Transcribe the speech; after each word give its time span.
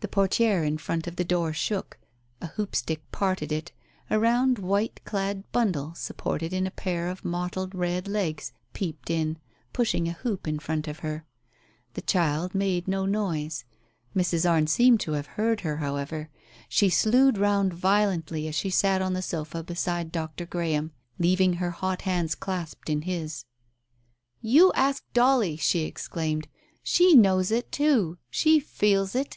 The 0.00 0.08
portiere 0.08 0.64
in 0.64 0.78
front 0.78 1.06
of 1.06 1.16
the 1.16 1.26
door 1.26 1.52
shook, 1.52 1.98
a 2.40 2.46
hoopstick 2.56 3.02
parted 3.12 3.52
it, 3.52 3.72
a 4.08 4.18
round 4.18 4.58
white 4.58 4.98
clad 5.04 5.44
bundle 5.52 5.92
supported 5.94 6.54
on 6.54 6.66
a 6.66 6.70
pair 6.70 7.08
of 7.08 7.22
mottled 7.22 7.74
red 7.74 8.08
legs 8.08 8.54
peeped 8.72 9.10
in, 9.10 9.36
pushing 9.74 10.08
a 10.08 10.12
hoop 10.12 10.48
in 10.48 10.58
front 10.58 10.88
of 10.88 11.00
her. 11.00 11.26
The 11.92 12.00
child 12.00 12.54
made 12.54 12.88
no 12.88 13.04
noise. 13.04 13.66
Mrs. 14.16 14.48
Arne 14.50 14.68
seemed 14.68 15.00
to 15.00 15.12
have 15.12 15.26
heard 15.36 15.60
her, 15.60 15.76
however. 15.76 16.30
She 16.66 16.88
slewed 16.88 17.36
round 17.36 17.74
violently 17.74 18.48
as 18.48 18.54
she 18.54 18.70
sat 18.70 19.02
on 19.02 19.12
the 19.12 19.20
sofa 19.20 19.62
beside 19.62 20.10
Dr. 20.10 20.46
Graham, 20.46 20.92
leaving 21.18 21.52
her 21.54 21.72
hot 21.72 22.00
hands 22.02 22.34
clasped 22.34 22.88
in 22.88 23.02
his. 23.02 23.44
"You 24.40 24.72
ask 24.72 25.02
Dolly," 25.12 25.58
she 25.58 25.82
exclaimed. 25.82 26.48
"She 26.82 27.14
knows 27.14 27.50
it, 27.50 27.70
too— 27.70 28.16
she 28.30 28.58
feels 28.60 29.14
it." 29.14 29.36